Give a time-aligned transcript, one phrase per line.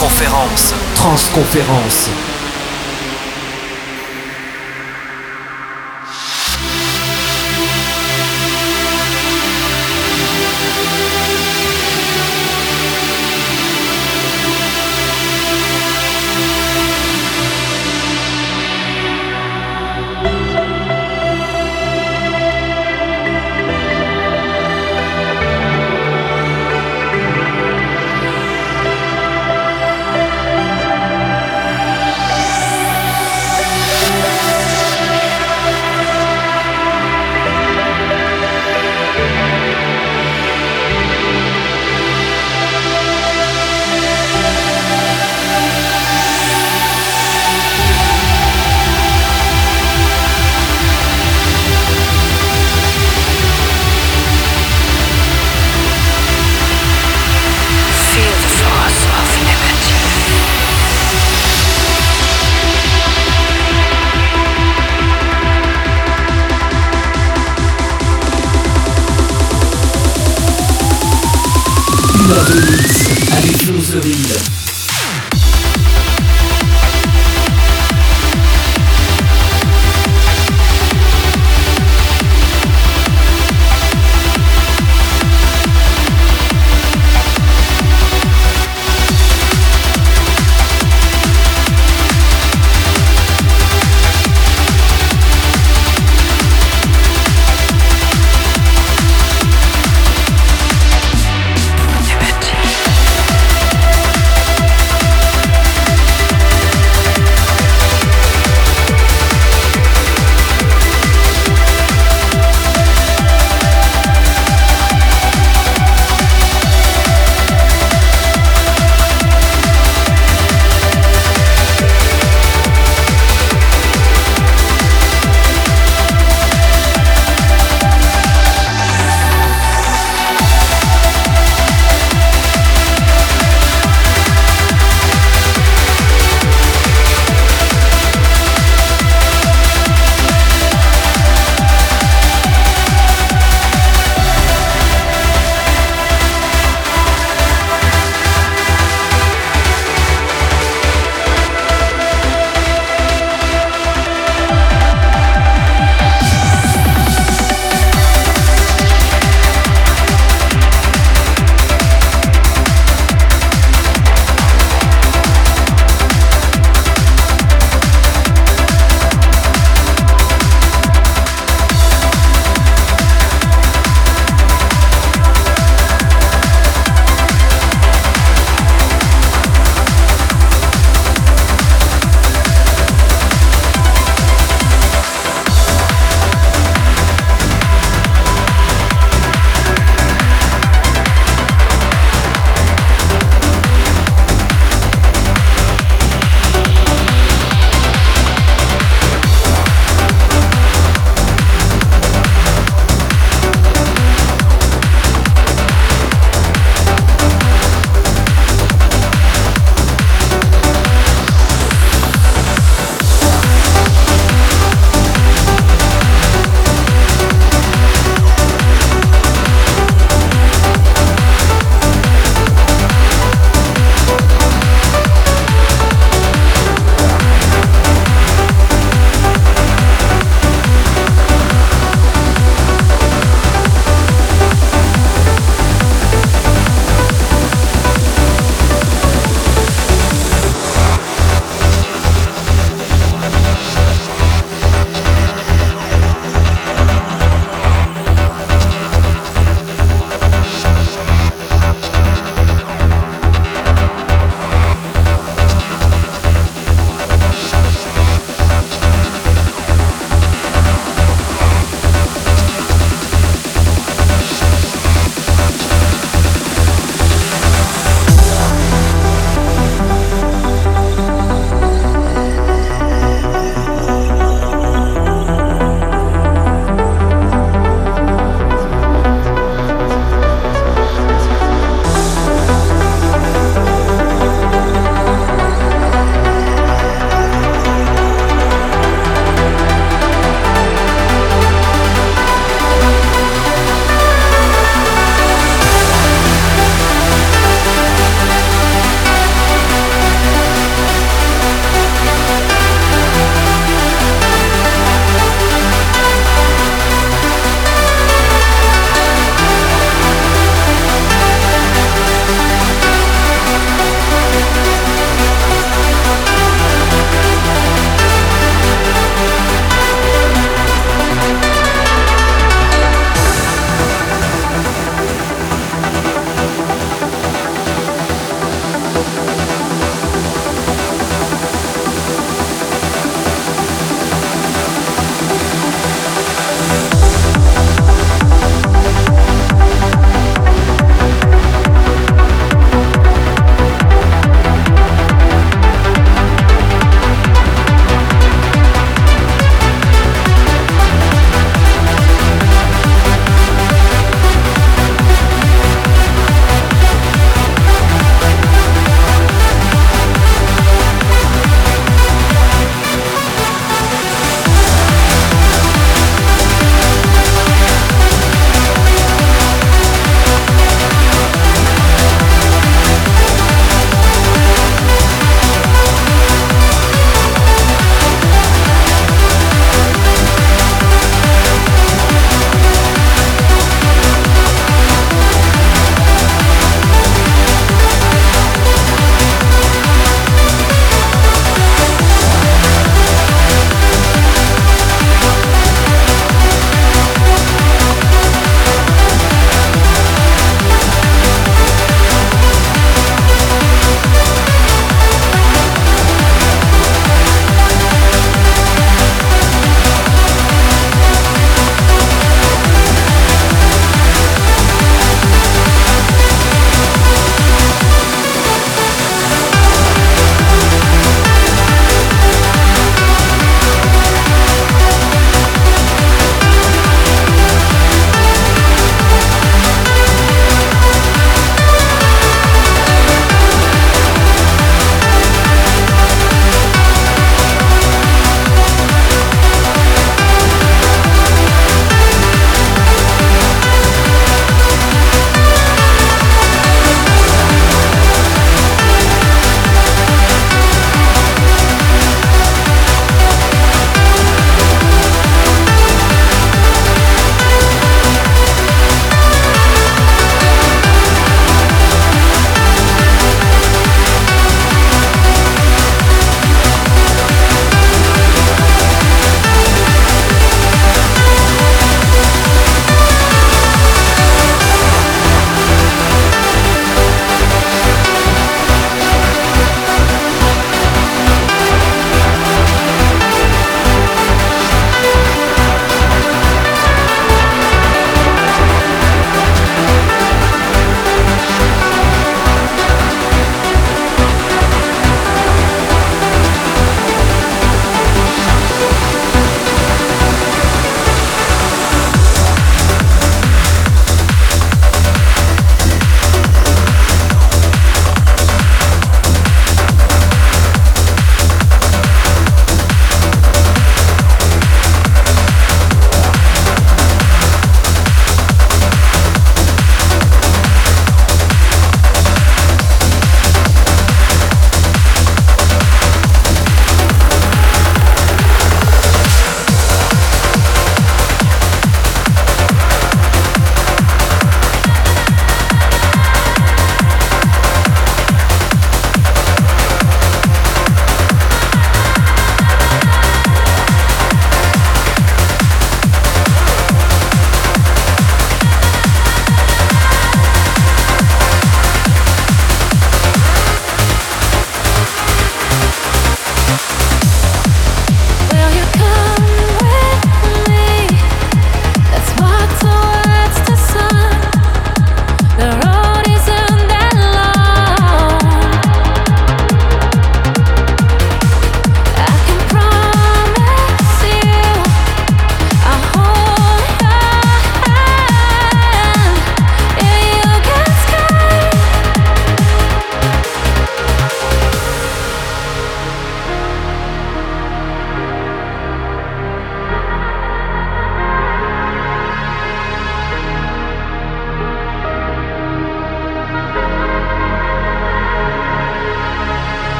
[0.00, 0.74] Transconférence.
[0.94, 2.08] Transconférence.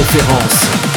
[0.00, 0.89] Conférence.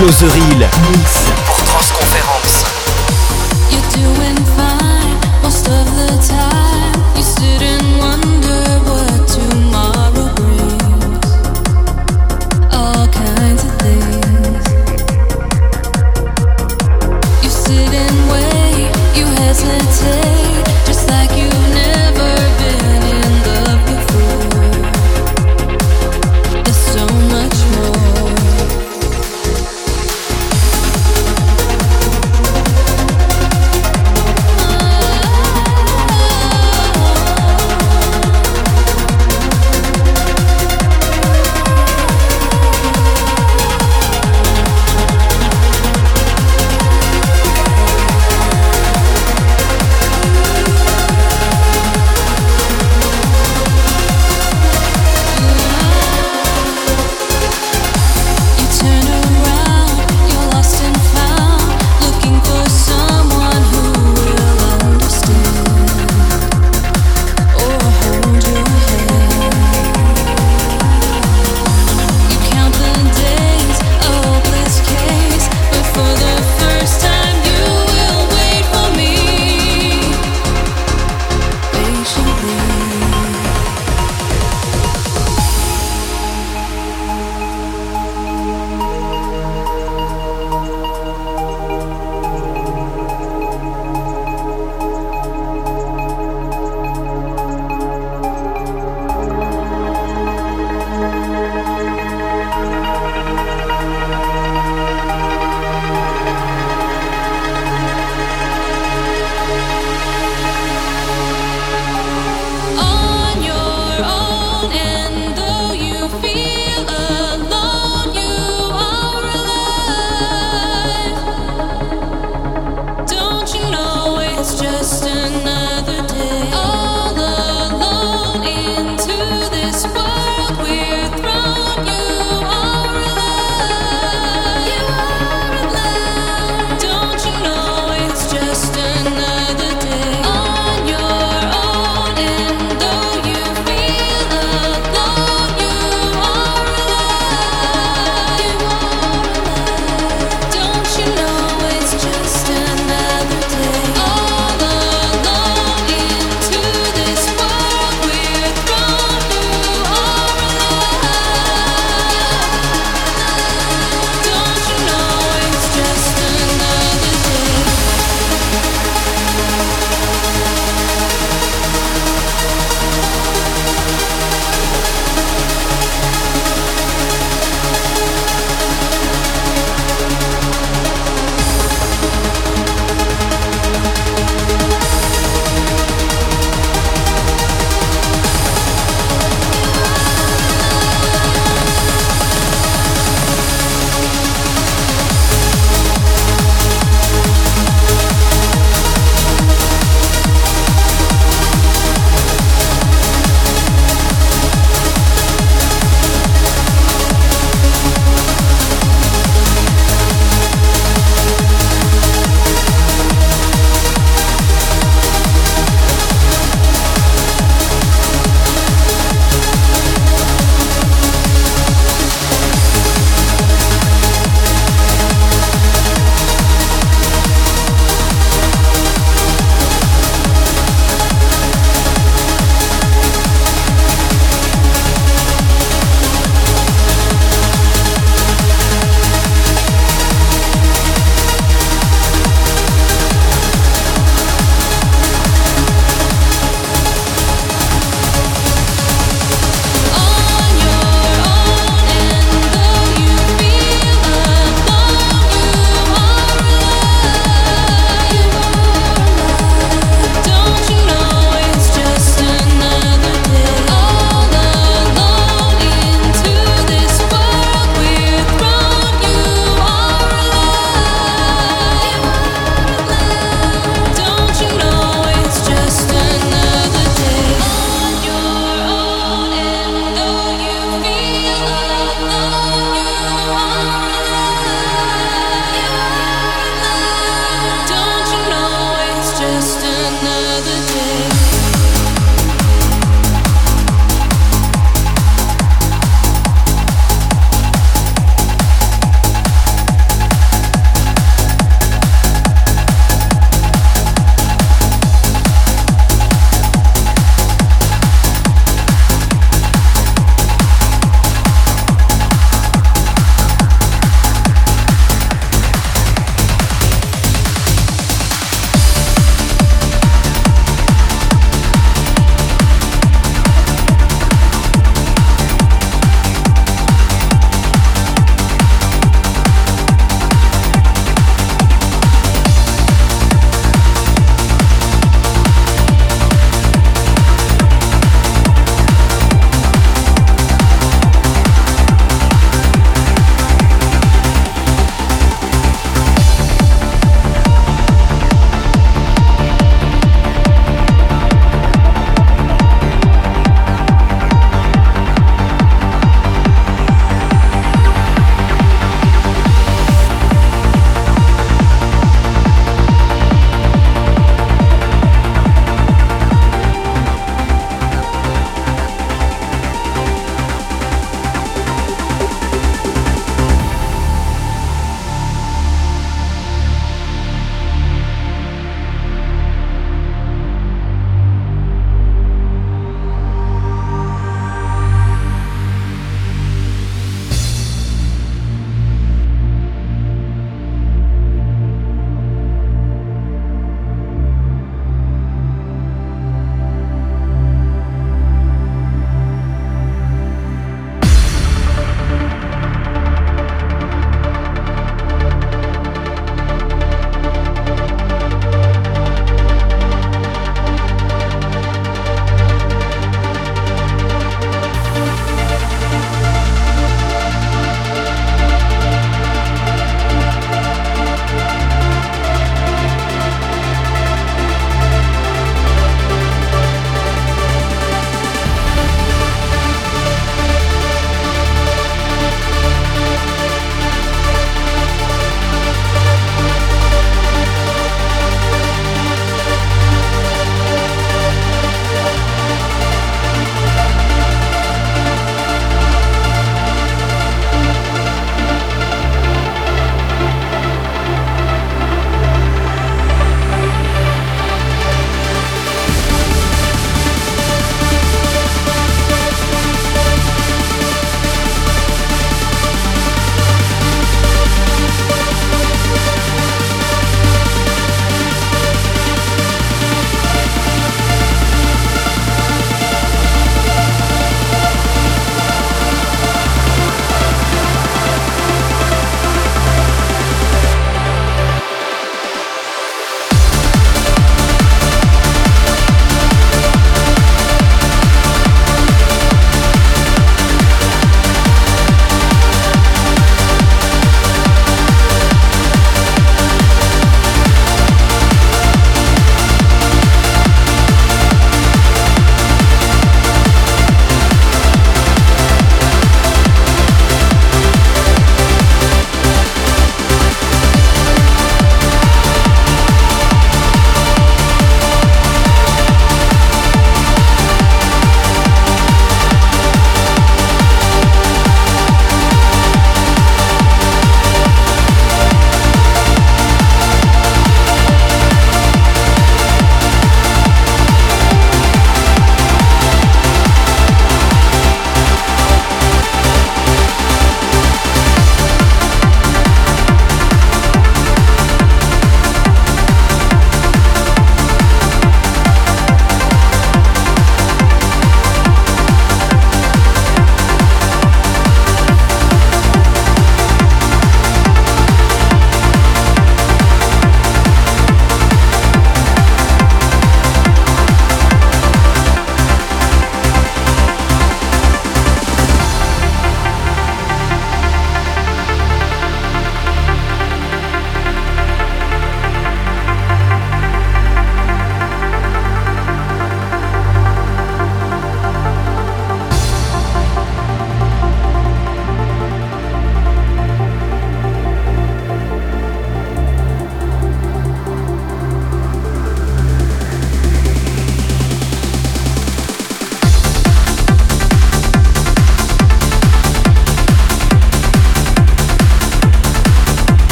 [0.00, 0.70] Real.
[0.92, 1.27] Mix.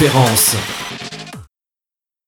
[0.00, 0.69] Transconférence.